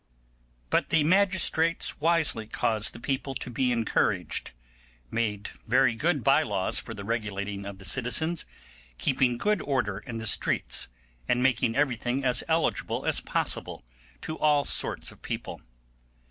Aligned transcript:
But 0.71 0.89
the 0.89 1.03
magistrates 1.03 1.99
wisely 2.01 2.47
caused 2.47 2.93
the 2.93 2.99
people 2.99 3.35
to 3.35 3.51
be 3.51 3.71
encouraged, 3.71 4.51
made 5.11 5.49
very 5.67 5.93
good 5.93 6.23
bye 6.23 6.41
laws 6.41 6.79
for 6.79 6.95
the 6.95 7.03
regulating 7.03 7.61
the 7.61 7.85
citizens, 7.85 8.43
keeping 8.97 9.37
good 9.37 9.61
order 9.61 9.99
in 9.99 10.17
the 10.17 10.25
streets, 10.25 10.89
and 11.27 11.43
making 11.43 11.75
everything 11.75 12.25
as 12.25 12.43
eligible 12.47 13.05
as 13.05 13.21
possible 13.21 13.83
to 14.21 14.39
all 14.39 14.65
sorts 14.65 15.11
of 15.11 15.21
people. 15.21 15.61